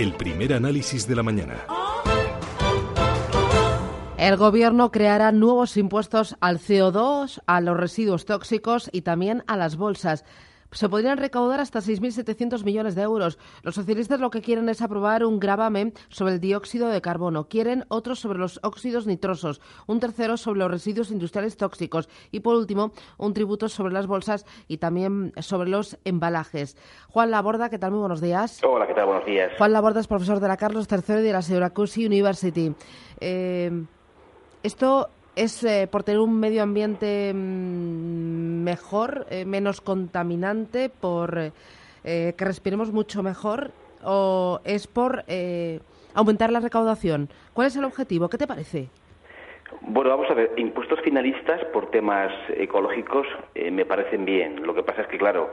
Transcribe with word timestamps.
El 0.00 0.14
primer 0.14 0.54
análisis 0.54 1.06
de 1.06 1.14
la 1.14 1.22
mañana. 1.22 1.66
El 4.16 4.38
gobierno 4.38 4.90
creará 4.90 5.30
nuevos 5.30 5.76
impuestos 5.76 6.36
al 6.40 6.58
CO2, 6.58 7.42
a 7.44 7.60
los 7.60 7.76
residuos 7.76 8.24
tóxicos 8.24 8.88
y 8.94 9.02
también 9.02 9.44
a 9.46 9.58
las 9.58 9.76
bolsas 9.76 10.24
se 10.72 10.88
podrían 10.88 11.18
recaudar 11.18 11.60
hasta 11.60 11.80
6.700 11.80 12.64
millones 12.64 12.94
de 12.94 13.02
euros. 13.02 13.38
Los 13.62 13.74
socialistas 13.74 14.20
lo 14.20 14.30
que 14.30 14.42
quieren 14.42 14.68
es 14.68 14.82
aprobar 14.82 15.24
un 15.24 15.40
gravamen 15.40 15.92
sobre 16.08 16.34
el 16.34 16.40
dióxido 16.40 16.88
de 16.88 17.00
carbono. 17.00 17.48
Quieren 17.48 17.84
otro 17.88 18.14
sobre 18.14 18.38
los 18.38 18.60
óxidos 18.62 19.06
nitrosos, 19.06 19.60
un 19.86 20.00
tercero 20.00 20.36
sobre 20.36 20.60
los 20.60 20.70
residuos 20.70 21.10
industriales 21.10 21.56
tóxicos 21.56 22.08
y, 22.30 22.40
por 22.40 22.56
último, 22.56 22.92
un 23.18 23.34
tributo 23.34 23.68
sobre 23.68 23.92
las 23.92 24.06
bolsas 24.06 24.46
y 24.68 24.78
también 24.78 25.32
sobre 25.40 25.68
los 25.68 25.98
embalajes. 26.04 26.76
Juan 27.08 27.30
Laborda, 27.30 27.70
¿qué 27.70 27.78
tal? 27.78 27.92
Muy 27.92 28.00
buenos 28.00 28.20
días. 28.20 28.60
Hola, 28.64 28.86
¿qué 28.86 28.94
tal? 28.94 29.06
Buenos 29.06 29.26
días. 29.26 29.52
Juan 29.58 29.72
Laborda 29.72 30.00
es 30.00 30.06
profesor 30.06 30.40
de 30.40 30.48
la 30.48 30.56
Carlos 30.56 30.86
III 30.90 31.16
y 31.16 31.22
de 31.22 31.32
la 31.32 31.42
Syracuse 31.42 32.06
University. 32.06 32.74
Eh, 33.20 33.84
esto 34.62 35.08
¿Es 35.36 35.62
eh, 35.62 35.88
por 35.90 36.02
tener 36.02 36.20
un 36.20 36.40
medio 36.40 36.62
ambiente 36.62 37.32
mm, 37.32 38.62
mejor, 38.64 39.26
eh, 39.30 39.44
menos 39.44 39.80
contaminante, 39.80 40.90
por 40.90 41.52
eh, 42.04 42.34
que 42.36 42.44
respiremos 42.44 42.92
mucho 42.92 43.22
mejor? 43.22 43.70
¿O 44.02 44.60
es 44.64 44.86
por 44.86 45.24
aumentar 46.14 46.50
la 46.50 46.60
recaudación? 46.60 47.28
¿Cuál 47.52 47.66
es 47.66 47.76
el 47.76 47.84
objetivo? 47.84 48.30
¿Qué 48.30 48.38
te 48.38 48.46
parece? 48.46 48.88
Bueno, 49.82 50.10
vamos 50.10 50.30
a 50.30 50.34
ver, 50.34 50.52
impuestos 50.56 51.00
finalistas 51.02 51.62
por 51.66 51.90
temas 51.90 52.32
ecológicos 52.56 53.26
me 53.54 53.84
parecen 53.84 54.24
bien. 54.24 54.66
Lo 54.66 54.74
que 54.74 54.82
pasa 54.82 55.02
es 55.02 55.08
que, 55.08 55.18
claro, 55.18 55.50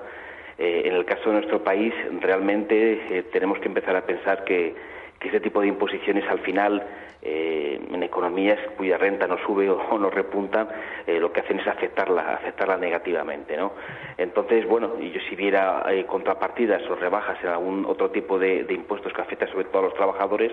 en 0.57 0.95
el 0.95 1.03
caso 1.03 1.29
de 1.29 1.33
nuestro 1.33 1.61
país, 1.61 1.93
realmente 2.21 3.25
tenemos 3.33 3.59
que 3.59 3.67
empezar 3.67 3.97
a 3.97 4.05
pensar 4.05 4.45
que, 4.45 4.73
que 5.19 5.29
ese 5.29 5.39
tipo 5.39 5.61
de 5.61 5.67
imposiciones 5.67 6.23
al 6.29 6.39
final 6.39 6.83
eh, 7.19 7.81
en 7.91 8.03
economías 8.03 8.59
cuya 8.77 8.97
renta 8.97 9.25
no 9.25 9.37
sube 9.39 9.67
o, 9.69 9.97
no 9.97 10.09
repunta, 10.09 10.67
eh, 11.05 11.19
lo 11.19 11.33
que 11.33 11.39
hacen 11.39 11.59
es 11.59 11.67
afectarla, 11.67 12.35
afectarla 12.35 12.77
negativamente, 12.77 13.57
¿no? 13.57 13.73
Entonces, 14.17 14.67
bueno, 14.67 14.93
y 14.99 15.09
yo 15.09 15.19
si 15.27 15.35
viera 15.35 15.83
eh, 15.89 16.05
contrapartidas 16.05 16.83
o 16.89 16.95
rebajas 16.95 17.37
en 17.43 17.49
algún 17.49 17.85
otro 17.85 18.11
tipo 18.11 18.37
de, 18.37 18.65
impuestos 18.69 19.11
que 19.13 19.21
afecta 19.21 19.47
sobre 19.47 19.65
todo 19.65 19.79
a 19.79 19.85
los 19.85 19.95
trabajadores, 19.95 20.51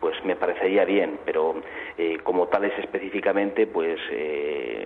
pues 0.00 0.16
me 0.24 0.36
parecería 0.36 0.84
bien, 0.84 1.18
pero 1.24 1.56
como 2.22 2.48
tales 2.48 2.72
específicamente, 2.78 3.66
pues, 3.66 3.98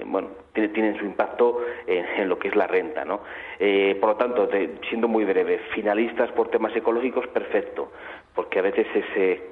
bueno, 0.06 0.28
tienen 0.52 0.96
su 0.98 1.04
impacto 1.04 1.60
en, 1.86 2.28
lo 2.28 2.38
que 2.38 2.48
es 2.48 2.56
la 2.56 2.66
renta, 2.66 3.04
¿no? 3.04 3.20
por 4.00 4.10
lo 4.10 4.16
tanto, 4.16 4.48
siendo 4.88 5.08
muy 5.08 5.24
breve, 5.24 5.58
finalistas 5.74 6.30
por 6.32 6.48
temas 6.48 6.74
ecológicos, 6.76 7.26
perfecto, 7.28 7.90
porque 8.34 8.58
a 8.58 8.62
veces 8.62 8.86
ese 8.94 9.50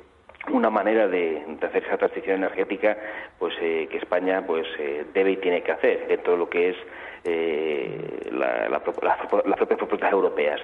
una 0.52 0.70
manera 0.70 1.08
de, 1.08 1.42
hacer 1.60 1.84
esa 1.84 1.98
transición 1.98 2.36
energética 2.36 2.96
pues 3.38 3.54
eh, 3.60 3.88
que 3.90 3.98
España 3.98 4.44
pues 4.46 4.66
eh, 4.78 5.04
debe 5.12 5.32
y 5.32 5.36
tiene 5.36 5.62
que 5.62 5.72
hacer 5.72 6.06
dentro 6.08 6.32
de 6.32 6.38
lo 6.38 6.48
que 6.48 6.70
es 6.70 6.76
eh, 7.24 8.28
la, 8.32 8.68
las 8.68 8.80
propias 8.80 9.78
propuestas 9.78 10.12
europeas 10.12 10.60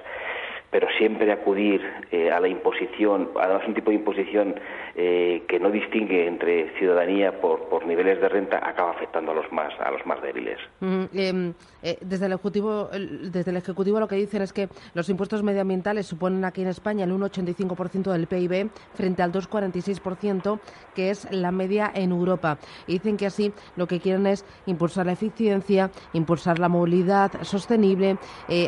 pero 0.75 0.89
siempre 0.97 1.31
acudir 1.31 1.81
eh, 2.11 2.29
a 2.29 2.41
la 2.41 2.49
imposición, 2.49 3.29
además 3.39 3.65
un 3.65 3.73
tipo 3.75 3.91
de 3.91 3.95
imposición 3.95 4.55
eh, 4.93 5.43
que 5.47 5.57
no 5.57 5.71
distingue 5.71 6.27
entre 6.27 6.77
ciudadanía 6.77 7.39
por, 7.39 7.85
niveles 7.85 8.19
de 8.19 8.27
renta, 8.27 8.57
acaba 8.57 8.91
afectando 8.91 9.31
a 9.31 9.35
los 9.35 9.49
más 9.53 9.71
a 9.79 9.89
los 9.89 10.05
más 10.05 10.21
débiles. 10.21 10.57
Mm, 10.81 11.03
em, 11.13 11.53
eh, 11.81 11.97
desde 12.01 12.25
el 12.25 12.33
ejecutivo 12.33 12.89
desde 12.91 13.51
el 13.51 13.57
ejecutivo 13.57 14.01
lo 14.01 14.07
que 14.09 14.17
dicen 14.17 14.41
es 14.41 14.51
que 14.51 14.67
los 14.93 15.07
impuestos 15.07 15.43
medioambientales 15.43 16.07
suponen 16.07 16.43
aquí 16.43 16.61
en 16.63 16.67
España 16.67 17.05
el 17.05 17.13
1,85% 17.13 18.11
del 18.11 18.27
PIB 18.27 18.69
frente 18.95 19.23
al 19.23 19.31
2,46% 19.31 20.59
que 20.93 21.09
es 21.09 21.31
la 21.31 21.51
media 21.51 21.89
en 21.95 22.11
Europa. 22.11 22.57
Y 22.85 22.93
dicen 22.93 23.15
que 23.15 23.27
así 23.27 23.53
lo 23.77 23.87
que 23.87 24.01
quieren 24.01 24.27
es 24.27 24.43
impulsar 24.65 25.05
la 25.05 25.13
eficiencia, 25.13 25.89
impulsar 26.11 26.59
la 26.59 26.67
movilidad 26.67 27.31
sostenible, 27.43 28.17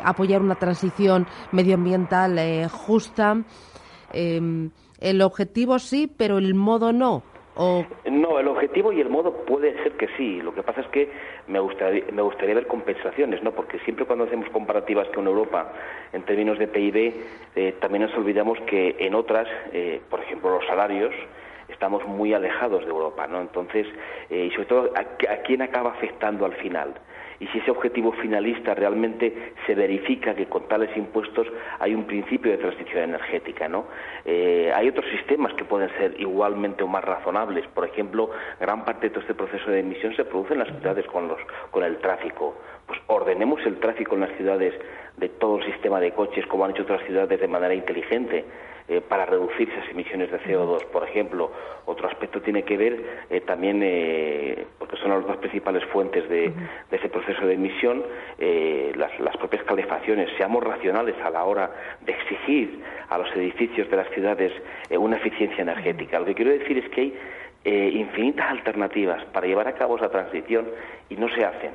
apoyar 0.03 0.41
una 0.41 0.55
transición 0.55 1.27
medioambiental 1.51 1.96
eh, 2.37 2.67
justa. 2.69 3.37
Em, 4.13 4.69
el 4.99 5.21
objetivo 5.21 5.79
sí, 5.79 6.07
pero 6.07 6.37
el 6.37 6.53
modo 6.53 6.93
no. 6.93 7.23
No, 7.57 8.39
el 8.39 8.47
objetivo 8.47 8.91
y 8.93 9.01
el 9.01 9.09
modo 9.09 9.33
puede 9.45 9.73
ser 9.81 9.93
que 9.93 10.07
sí. 10.15 10.41
Lo 10.41 10.53
que 10.53 10.61
pasa 10.61 10.81
es 10.81 10.87
que 10.87 11.09
me 11.47 11.59
gustaría, 11.59 12.03
me 12.11 12.21
gustaría 12.21 12.53
ver 12.53 12.67
compensaciones, 12.67 13.41
¿no? 13.41 13.51
Porque 13.51 13.79
siempre 13.79 14.05
cuando 14.05 14.25
hacemos 14.25 14.47
comparativas 14.49 15.07
con 15.15 15.25
Europa 15.25 15.73
en 16.13 16.21
términos 16.23 16.59
de 16.59 16.67
PIB, 16.67 17.13
eh, 17.55 17.75
también 17.79 18.03
nos 18.03 18.15
olvidamos 18.15 18.59
que 18.67 18.95
en 18.99 19.15
otras, 19.15 19.47
eh, 19.73 20.01
por 20.07 20.19
ejemplo, 20.19 20.51
los 20.51 20.67
salarios, 20.67 21.13
estamos 21.67 22.05
muy 22.05 22.31
alejados 22.33 22.85
de 22.85 22.91
Europa, 22.91 23.25
¿no? 23.25 23.41
Entonces, 23.41 23.87
y 24.29 24.51
sobre 24.51 24.65
todo, 24.65 24.91
¿a, 24.95 25.01
¿a, 25.01 25.37
quién 25.37 25.61
acaba 25.63 25.91
afectando 25.91 26.45
al 26.45 26.53
final? 26.53 26.93
Y 27.39 27.47
si 27.47 27.59
ese 27.59 27.71
objetivo 27.71 28.11
finalista 28.13 28.73
realmente 28.73 29.53
se 29.65 29.75
verifica 29.75 30.33
que 30.33 30.47
con 30.47 30.67
tales 30.67 30.95
impuestos 30.97 31.47
hay 31.79 31.93
un 31.93 32.05
principio 32.05 32.51
de 32.51 32.57
transición 32.57 33.03
energética. 33.03 33.67
¿no? 33.67 33.85
Eh, 34.25 34.71
hay 34.73 34.89
otros 34.89 35.05
sistemas 35.11 35.53
que 35.53 35.63
pueden 35.63 35.89
ser 35.97 36.19
igualmente 36.19 36.83
o 36.83 36.87
más 36.87 37.03
razonables. 37.03 37.67
Por 37.67 37.85
ejemplo, 37.85 38.31
gran 38.59 38.85
parte 38.85 39.07
de 39.07 39.09
todo 39.11 39.21
este 39.21 39.35
proceso 39.35 39.69
de 39.69 39.79
emisión 39.79 40.15
se 40.15 40.25
produce 40.25 40.53
en 40.53 40.59
las 40.59 40.69
ciudades 40.69 41.05
con, 41.07 41.27
los, 41.27 41.39
con 41.71 41.83
el 41.83 41.97
tráfico. 41.97 42.55
Pues 42.87 42.99
ordenemos 43.07 43.59
el 43.65 43.79
tráfico 43.79 44.15
en 44.15 44.21
las 44.21 44.31
ciudades 44.37 44.73
de 45.17 45.29
todo 45.29 45.57
el 45.57 45.65
sistema 45.65 45.99
de 45.99 46.11
coches 46.13 46.45
como 46.47 46.63
han 46.63 46.71
hecho 46.71 46.83
otras 46.83 47.03
ciudades 47.05 47.39
de 47.39 47.47
manera 47.47 47.73
inteligente 47.73 48.45
eh, 48.89 49.01
para 49.01 49.25
reducir 49.25 49.69
esas 49.69 49.89
emisiones 49.89 50.31
de 50.31 50.39
CO2, 50.39 50.85
por 50.85 51.03
ejemplo. 51.03 51.51
Otro 51.85 52.07
aspecto 52.07 52.41
tiene 52.41 52.63
que 52.63 52.77
ver 52.77 53.25
eh, 53.29 53.41
también, 53.41 53.81
eh, 53.83 54.65
porque 54.79 54.95
son 54.95 55.09
las 55.09 55.27
dos 55.27 55.35
principales 55.37 55.83
fuentes 55.91 56.29
de, 56.29 56.53
ese 56.89 57.09
proceso 57.09 57.45
de 57.45 57.55
emisión, 57.55 58.01
las, 58.95 59.19
las, 59.19 59.35
propias 59.35 59.63
calefacciones. 59.63 60.29
Seamos 60.37 60.63
racionales 60.63 61.15
a 61.21 61.29
la 61.29 61.43
hora 61.43 61.69
de 62.05 62.13
exigir 62.13 62.81
a 63.09 63.17
los 63.17 63.29
edificios 63.35 63.89
de 63.89 63.97
las 63.97 64.09
ciudades 64.11 64.53
una 64.91 65.17
eficiencia 65.17 65.61
energética. 65.61 66.19
Lo 66.19 66.25
que 66.25 66.35
quiero 66.35 66.51
decir 66.51 66.77
es 66.77 66.89
que 66.89 67.01
hay 67.65 67.97
infinitas 67.99 68.49
alternativas 68.49 69.25
para 69.33 69.47
llevar 69.47 69.67
a 69.67 69.73
cabo 69.73 69.97
esa 69.97 70.09
transición 70.09 70.65
y 71.09 71.17
no 71.17 71.27
se 71.27 71.43
hacen 71.43 71.71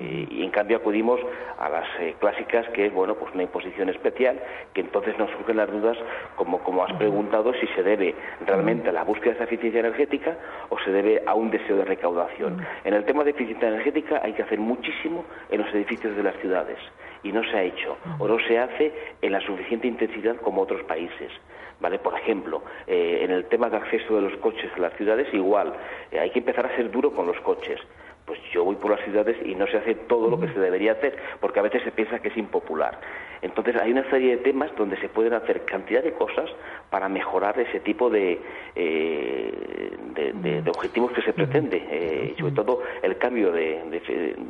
y, 0.00 0.42
en 0.42 0.50
cambio 0.50 0.78
acudimos 0.78 1.20
a 1.58 1.68
las 1.68 1.86
eh, 2.00 2.14
clásicas 2.18 2.68
que 2.70 2.86
es 2.86 2.92
bueno 2.92 3.14
pues 3.14 3.32
una 3.34 3.42
imposición 3.42 3.88
especial 3.88 4.40
que 4.72 4.80
entonces 4.80 5.18
nos 5.18 5.30
surgen 5.32 5.56
las 5.56 5.70
dudas 5.70 5.96
como 6.36 6.58
como 6.60 6.84
has 6.84 6.92
preguntado 6.94 7.52
si 7.54 7.66
se 7.68 7.82
debe 7.82 8.14
realmente 8.46 8.88
a 8.88 8.92
la 8.92 9.04
búsqueda 9.04 9.30
de 9.30 9.36
esa 9.36 9.44
eficiencia 9.44 9.80
energética 9.80 10.36
o 10.68 10.78
se 10.80 10.90
debe 10.90 11.22
a 11.26 11.34
un 11.34 11.50
deseo 11.50 11.76
de 11.76 11.84
recaudación. 11.84 12.64
En 12.84 12.94
el 12.94 13.04
tema 13.04 13.24
de 13.24 13.30
eficiencia 13.30 13.68
energética 13.68 14.20
hay 14.22 14.32
que 14.32 14.42
hacer 14.42 14.58
muchísimo 14.58 15.24
en 15.50 15.62
los 15.62 15.74
edificios 15.74 16.16
de 16.16 16.22
las 16.22 16.36
ciudades 16.36 16.78
y 17.22 17.32
no 17.32 17.42
se 17.44 17.56
ha 17.56 17.62
hecho 17.62 17.96
o 18.18 18.28
no 18.28 18.38
se 18.40 18.58
hace 18.58 18.92
en 19.20 19.32
la 19.32 19.40
suficiente 19.40 19.86
intensidad 19.86 20.36
como 20.36 20.62
otros 20.62 20.82
países 20.84 21.32
¿vale? 21.80 21.98
Por 21.98 22.14
ejemplo, 22.14 22.62
eh, 22.86 23.20
en 23.22 23.30
el 23.30 23.46
tema 23.46 23.70
de 23.70 23.76
acceso 23.76 24.16
de 24.16 24.22
los 24.22 24.36
coches 24.38 24.70
a 24.76 24.80
las 24.80 24.92
ciudades, 24.94 25.32
igual, 25.32 25.72
eh, 26.10 26.18
hay 26.18 26.30
que 26.30 26.40
empezar 26.40 26.66
a 26.66 26.76
ser 26.76 26.90
duro 26.90 27.12
con 27.12 27.26
los 27.26 27.38
coches 27.40 27.80
pues 28.28 28.38
yo 28.52 28.62
voy 28.62 28.76
por 28.76 28.90
las 28.90 29.00
ciudades 29.00 29.36
y 29.44 29.54
no 29.54 29.66
se 29.66 29.78
hace 29.78 29.94
todo 29.94 30.28
lo 30.28 30.38
que 30.38 30.48
se 30.48 30.60
debería 30.60 30.92
hacer, 30.92 31.16
porque 31.40 31.60
a 31.60 31.62
veces 31.62 31.82
se 31.82 31.90
piensa 31.90 32.20
que 32.20 32.28
es 32.28 32.36
impopular. 32.36 33.00
Entonces 33.42 33.76
hay 33.76 33.92
una 33.92 34.08
serie 34.10 34.36
de 34.36 34.42
temas 34.42 34.70
donde 34.76 34.96
se 35.00 35.08
pueden 35.08 35.34
hacer 35.34 35.64
cantidad 35.64 36.02
de 36.02 36.12
cosas 36.12 36.50
para 36.90 37.08
mejorar 37.08 37.58
ese 37.58 37.80
tipo 37.80 38.10
de, 38.10 38.40
eh, 38.74 39.96
de, 40.14 40.70
objetivos 40.70 41.12
que 41.12 41.22
se 41.22 41.32
pretende, 41.32 41.84
eh, 41.90 42.34
sobre 42.38 42.52
todo 42.52 42.82
el 43.02 43.16
cambio 43.18 43.52
de, 43.52 43.78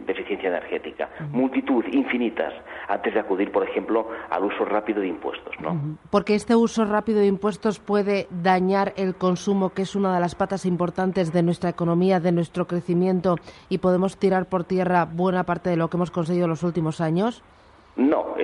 eficiencia 0.07 0.49
energética. 0.49 1.09
Multitud, 1.31 1.85
infinitas, 1.93 2.53
antes 2.89 3.15
de 3.15 3.21
acudir, 3.21 3.53
por 3.53 3.69
ejemplo, 3.69 4.09
al 4.31 4.45
uso 4.45 4.65
rápido 4.65 5.01
de 5.01 5.09
impuestos. 5.09 5.55
¿no? 5.61 5.99
Porque 6.11 6.35
este 6.35 6.57
uso 6.57 6.85
rápido 6.85 7.21
de 7.21 7.27
impuestos 7.27 7.79
puede 7.79 8.27
dañar 8.31 8.93
el 8.97 9.15
consumo, 9.15 9.71
que 9.71 9.83
es 9.83 9.95
una 9.95 10.15
de 10.15 10.21
las 10.21 10.35
patas 10.35 10.67
importantes 10.67 11.33
de 11.33 11.43
nuestra 11.43 11.71
economía, 11.71 12.21
de 12.21 12.33
nuestro 12.33 12.67
crecimiento 12.67 13.37
y 13.69 13.79
podemos 13.79 14.17
tirar 14.17 14.47
por 14.47 14.65
tierra 14.65 15.05
buena 15.05 15.45
parte 15.45 15.71
de 15.71 15.77
lo 15.77 15.89
que 15.89 15.97
hemos 15.97 16.11
conseguido 16.11 16.45
en 16.45 16.51
los 16.51 16.63
últimos 16.63 17.01
años? 17.01 17.43
No, 17.97 18.37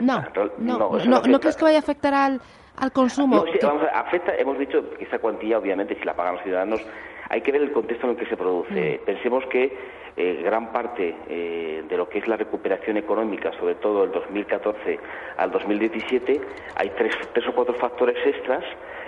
no 0.00 0.14
afecta. 0.14 0.40
No, 0.58 0.78
no, 0.78 0.98
no, 1.04 1.22
no, 1.22 1.40
crees 1.40 1.56
que 1.56 1.64
vaya 1.64 1.76
a 1.76 1.80
afectar 1.80 2.14
al, 2.14 2.40
al 2.76 2.92
consumo? 2.92 3.36
No, 3.36 3.52
sí, 3.52 3.58
vamos 3.62 3.82
a, 3.84 4.00
afecta, 4.00 4.34
hemos 4.36 4.58
dicho 4.58 4.90
que 4.98 5.04
esa 5.04 5.18
cuantía, 5.18 5.58
obviamente, 5.58 5.96
si 5.98 6.04
la 6.04 6.14
pagan 6.14 6.34
los 6.34 6.42
ciudadanos, 6.42 6.80
hay 7.28 7.40
que 7.42 7.52
ver 7.52 7.62
el 7.62 7.72
contexto 7.72 8.06
en 8.06 8.12
el 8.12 8.18
que 8.18 8.26
se 8.26 8.36
produce. 8.36 9.00
Mm. 9.00 9.04
Pensemos 9.06 9.44
que 9.46 9.76
eh, 10.16 10.40
gran 10.42 10.72
parte 10.72 11.14
eh, 11.28 11.84
de 11.88 11.96
lo 11.96 12.08
que 12.08 12.18
es 12.18 12.28
la 12.28 12.36
recuperación 12.36 12.96
económica, 12.96 13.52
sobre 13.58 13.76
todo 13.76 14.02
del 14.02 14.12
2014 14.12 14.98
al 15.36 15.50
2017, 15.50 16.40
hay 16.74 16.90
tres, 16.90 17.14
tres 17.32 17.46
o 17.48 17.52
cuatro 17.54 17.74
factores 17.74 18.16
extras 18.26 18.64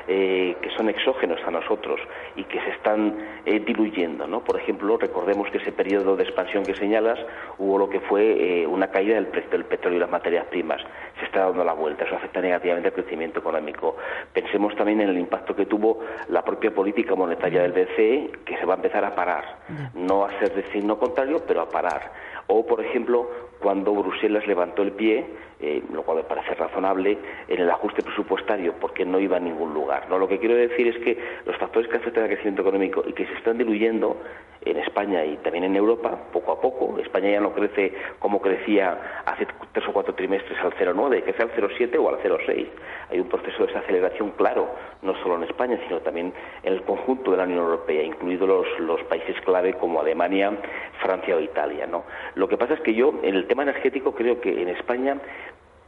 eh, 0.08 0.56
que 0.60 0.70
son 0.70 0.88
exógenos 0.88 1.40
a 1.46 1.50
nosotros 1.50 2.00
y 2.36 2.44
que 2.44 2.60
se 2.60 2.70
están 2.70 3.16
eh, 3.44 3.60
diluyendo. 3.60 4.26
¿no? 4.26 4.42
Por 4.42 4.58
ejemplo, 4.58 4.96
recordemos 4.96 5.50
que 5.50 5.58
ese 5.58 5.72
periodo 5.72 6.16
de 6.16 6.24
expansión 6.24 6.64
que 6.64 6.74
señalas 6.74 7.18
hubo 7.58 7.78
lo 7.78 7.88
que 7.88 8.00
fue 8.00 8.62
eh, 8.62 8.66
una 8.66 8.88
caída 8.88 9.14
del 9.14 9.26
precio 9.26 9.50
del 9.50 9.64
petróleo 9.64 9.98
y 9.98 10.00
las 10.00 10.10
materias 10.10 10.46
primas. 10.46 10.80
Se 11.18 11.26
está 11.26 11.46
dando 11.46 11.64
la 11.64 11.72
vuelta, 11.72 12.04
eso 12.04 12.16
afecta 12.16 12.40
negativamente 12.40 12.88
al 12.88 12.94
crecimiento 12.94 13.40
económico. 13.40 13.96
Pensemos 14.32 14.74
también 14.76 15.00
en 15.00 15.10
el 15.10 15.18
impacto 15.18 15.54
que 15.54 15.66
tuvo 15.66 16.00
la 16.28 16.42
propia 16.42 16.70
política 16.72 17.14
monetaria 17.14 17.62
del 17.62 17.72
BCE, 17.72 18.30
que 18.44 18.56
se 18.58 18.66
va 18.66 18.74
a 18.74 18.76
empezar 18.76 19.04
a 19.04 19.14
parar. 19.14 19.58
No 19.94 20.24
a 20.24 20.38
ser 20.38 20.54
de 20.54 20.64
signo 20.72 20.98
contrario, 20.98 21.42
pero 21.46 21.60
a 21.60 21.68
parar. 21.68 22.12
O, 22.48 22.66
por 22.66 22.84
ejemplo, 22.84 23.28
cuando 23.62 23.92
Bruselas 23.94 24.46
levantó 24.46 24.82
el 24.82 24.92
pie, 24.92 25.24
eh, 25.60 25.80
lo 25.92 26.02
cual 26.02 26.18
me 26.18 26.24
parece 26.24 26.54
razonable, 26.54 27.16
en 27.46 27.60
el 27.60 27.70
ajuste 27.70 28.02
presupuestario, 28.02 28.74
porque 28.80 29.04
no 29.04 29.20
iba 29.20 29.36
a 29.36 29.40
ningún 29.40 29.72
lugar. 29.72 30.08
¿no? 30.10 30.18
Lo 30.18 30.26
que 30.26 30.38
quiero 30.38 30.56
decir 30.56 30.88
es 30.88 30.96
que 30.98 31.16
los 31.46 31.56
factores 31.56 31.88
que 31.88 31.96
afectan 31.98 32.24
al 32.24 32.30
crecimiento 32.30 32.62
económico 32.62 33.04
y 33.06 33.12
que 33.12 33.24
se 33.26 33.34
están 33.34 33.58
diluyendo 33.58 34.16
en 34.64 34.76
España 34.78 35.24
y 35.24 35.36
también 35.38 35.64
en 35.64 35.76
Europa, 35.76 36.16
poco 36.32 36.52
a 36.52 36.60
poco, 36.60 36.98
España 36.98 37.30
ya 37.30 37.40
no 37.40 37.52
crece 37.52 37.92
como 38.18 38.40
crecía 38.40 39.22
hace 39.24 39.46
tres 39.72 39.86
o 39.88 39.92
cuatro 39.92 40.14
trimestres 40.14 40.58
al 40.60 40.72
0,9, 40.72 41.22
crece 41.22 41.42
al 41.42 41.52
0,7 41.52 41.98
o 41.98 42.08
al 42.08 42.18
0,6. 42.22 42.66
Hay 43.10 43.20
un 43.20 43.28
proceso 43.28 43.66
de 43.66 43.72
desaceleración 43.72 44.30
claro, 44.32 44.68
no 45.02 45.14
solo 45.22 45.36
en 45.36 45.44
España, 45.44 45.78
sino 45.86 46.00
también 46.00 46.32
en 46.62 46.72
el 46.72 46.82
conjunto 46.82 47.32
de 47.32 47.38
la 47.38 47.44
Unión 47.44 47.60
Europea, 47.60 48.02
incluidos 48.02 48.66
los, 48.78 49.02
países 49.04 49.36
clave 49.44 49.74
como 49.74 50.00
Alemania, 50.00 50.52
Francia 51.00 51.36
o 51.36 51.40
Italia. 51.40 51.86
¿no? 51.86 52.04
Lo 52.34 52.48
que 52.48 52.56
pasa 52.56 52.74
es 52.74 52.80
que 52.80 52.94
yo, 52.94 53.14
en 53.22 53.34
el 53.34 53.46
tema 53.52 53.64
energético, 53.64 54.14
creo 54.14 54.40
que 54.40 54.62
en 54.62 54.70
España 54.70 55.18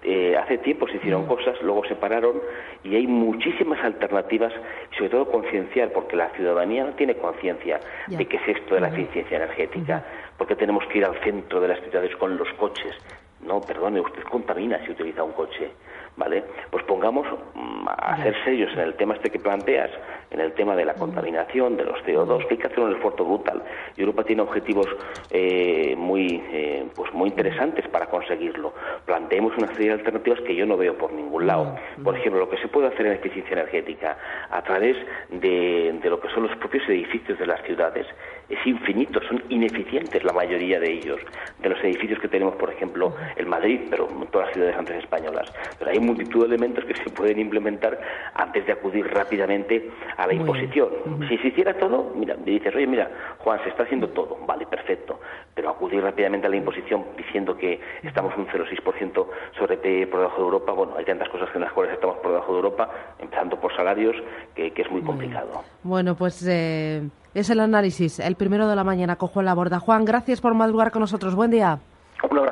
eh, 0.02 0.36
hace 0.36 0.58
tiempo 0.58 0.86
se 0.86 0.98
hicieron 0.98 1.24
mm. 1.24 1.28
cosas, 1.28 1.56
luego 1.62 1.82
se 1.86 1.94
pararon 1.94 2.42
y 2.82 2.94
hay 2.94 3.06
muchísimas 3.06 3.82
alternativas 3.82 4.52
sobre 4.94 5.08
todo 5.08 5.30
concienciar, 5.30 5.90
porque 5.90 6.14
la 6.14 6.28
ciudadanía 6.36 6.84
no 6.84 6.92
tiene 6.92 7.14
conciencia 7.14 7.80
de 8.06 8.26
qué 8.26 8.36
es 8.36 8.48
esto 8.58 8.74
de 8.74 8.82
la 8.82 8.88
eficiencia 8.88 9.38
energética, 9.38 10.04
porque 10.36 10.56
tenemos 10.56 10.86
que 10.88 10.98
ir 10.98 11.06
al 11.06 11.18
centro 11.20 11.58
de 11.58 11.68
las 11.68 11.80
ciudades 11.80 12.14
con 12.16 12.36
los 12.36 12.52
coches. 12.58 12.94
No, 13.40 13.62
perdone, 13.62 13.98
usted 13.98 14.22
contamina 14.24 14.78
si 14.84 14.90
utiliza 14.90 15.24
un 15.24 15.32
coche. 15.32 15.70
¿vale? 16.16 16.44
Pues 16.70 16.84
pongamos 16.84 17.26
mm, 17.54 17.88
a 17.88 18.22
ser 18.22 18.34
serios 18.44 18.72
en 18.74 18.80
el 18.80 18.94
tema 18.94 19.14
este 19.14 19.30
que 19.30 19.38
planteas, 19.38 19.90
en 20.34 20.40
el 20.40 20.52
tema 20.52 20.74
de 20.74 20.84
la 20.84 20.94
contaminación, 20.94 21.76
de 21.76 21.84
los 21.84 21.98
CO2, 22.04 22.46
que 22.48 22.54
hay 22.54 22.58
que 22.58 22.66
hacer 22.66 22.80
un 22.80 22.92
esfuerzo 22.92 23.24
brutal. 23.24 23.62
Y 23.96 24.00
Europa 24.00 24.24
tiene 24.24 24.42
objetivos 24.42 24.86
eh, 25.30 25.94
muy, 25.96 26.42
eh, 26.52 26.86
pues 26.94 27.12
muy 27.14 27.28
interesantes 27.28 27.86
para 27.88 28.06
conseguirlo. 28.06 28.74
Planteemos 29.06 29.56
una 29.56 29.68
serie 29.68 29.88
de 29.88 29.92
alternativas 29.94 30.40
que 30.40 30.56
yo 30.56 30.66
no 30.66 30.76
veo 30.76 30.98
por 30.98 31.12
ningún 31.12 31.46
lado. 31.46 31.76
Por 32.02 32.16
ejemplo, 32.16 32.40
lo 32.40 32.50
que 32.50 32.58
se 32.58 32.68
puede 32.68 32.88
hacer 32.88 33.06
en 33.06 33.12
eficiencia 33.12 33.52
energética 33.52 34.18
a 34.50 34.62
través 34.62 34.96
de, 35.30 35.98
de 36.02 36.10
lo 36.10 36.20
que 36.20 36.28
son 36.30 36.42
los 36.42 36.56
propios 36.56 36.88
edificios 36.88 37.38
de 37.38 37.46
las 37.46 37.62
ciudades 37.62 38.06
es 38.48 38.66
infinito, 38.66 39.20
son 39.28 39.42
ineficientes 39.48 40.22
la 40.24 40.32
mayoría 40.32 40.78
de 40.78 40.92
ellos, 40.92 41.20
de 41.60 41.68
los 41.68 41.78
edificios 41.82 42.18
que 42.20 42.28
tenemos, 42.28 42.54
por 42.56 42.70
ejemplo, 42.70 43.14
en 43.36 43.48
Madrid, 43.48 43.80
pero 43.90 44.08
en 44.08 44.26
todas 44.28 44.48
las 44.48 44.54
ciudades 44.54 44.76
antes 44.76 44.96
españolas. 44.96 45.52
Pero 45.78 45.90
hay 45.90 45.98
multitud 46.00 46.40
de 46.40 46.46
elementos 46.46 46.84
que 46.84 46.94
se 46.94 47.10
pueden 47.10 47.38
implementar 47.38 47.98
antes 48.34 48.66
de 48.66 48.72
acudir 48.72 49.06
rápidamente 49.06 49.90
a 50.16 50.26
la 50.26 50.34
imposición. 50.34 50.90
Si 51.28 51.38
se 51.38 51.48
hiciera 51.48 51.74
todo, 51.74 52.12
mira, 52.14 52.36
me 52.36 52.52
dices, 52.52 52.74
oye, 52.74 52.86
mira, 52.86 53.10
Juan, 53.38 53.60
se 53.62 53.70
está 53.70 53.84
haciendo 53.84 54.08
todo, 54.08 54.38
vale, 54.46 54.66
perfecto, 54.66 55.20
pero 55.54 55.70
acudir 55.70 56.02
rápidamente 56.02 56.46
a 56.46 56.50
la 56.50 56.56
imposición 56.56 57.04
diciendo 57.16 57.56
que 57.56 57.80
estamos 58.02 58.36
un 58.36 58.46
0,6% 58.46 59.26
sobre 59.58 59.76
PIB 59.76 60.10
por 60.10 60.20
debajo 60.20 60.36
de 60.36 60.44
Europa, 60.44 60.72
bueno, 60.72 60.94
hay 60.96 61.04
tantas 61.04 61.28
cosas 61.28 61.48
en 61.54 61.62
las 61.62 61.72
cuales 61.72 61.94
estamos 61.94 62.16
por 62.18 62.32
debajo 62.32 62.52
de 62.52 62.58
Europa, 62.58 62.90
empezando 63.18 63.58
por 63.58 63.74
salarios, 63.74 64.16
que, 64.54 64.72
es 64.74 64.90
muy 64.90 65.02
complicado. 65.02 65.62
Bueno, 65.82 66.14
pues... 66.14 66.46
Eh, 66.46 67.08
es 67.34 67.50
el 67.50 67.60
análisis, 67.60 68.20
el 68.20 68.36
primero 68.36 68.68
de 68.68 68.76
la 68.76 68.84
mañana, 68.84 69.16
cojo 69.16 69.40
en 69.40 69.46
la 69.46 69.54
borda. 69.54 69.80
Juan, 69.80 70.04
gracias 70.04 70.40
por 70.40 70.54
madrugar 70.54 70.90
con 70.90 71.00
nosotros. 71.00 71.34
Buen 71.34 71.50
día. 71.50 71.78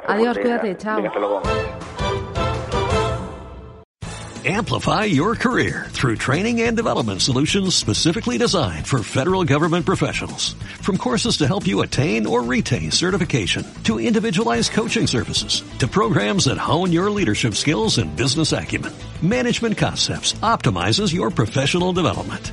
Adiós, 0.07 0.39
cuídate. 0.39 0.77
Chao. 0.77 1.01
Amplify 4.45 5.05
your 5.05 5.37
career 5.37 5.87
through 5.91 6.17
training 6.17 6.63
and 6.63 6.77
development 6.77 7.23
solutions 7.23 7.77
specifically 7.77 8.39
designed 8.39 8.89
for 8.89 9.05
federal 9.05 9.45
government 9.45 9.87
professionals. 9.87 10.55
From 10.81 10.99
courses 10.99 11.37
to 11.37 11.47
help 11.47 11.65
you 11.65 11.83
attain 11.83 12.27
or 12.27 12.43
retain 12.43 12.91
certification, 12.91 13.65
to 13.85 14.01
individualized 14.01 14.73
coaching 14.73 15.07
services, 15.07 15.63
to 15.79 15.87
programs 15.87 16.47
that 16.47 16.59
hone 16.59 16.93
your 16.93 17.09
leadership 17.09 17.55
skills 17.55 17.99
and 17.99 18.17
business 18.17 18.51
acumen, 18.51 18.93
Management 19.23 19.79
Concepts 19.79 20.33
optimizes 20.43 21.15
your 21.15 21.31
professional 21.31 21.93
development. 21.93 22.53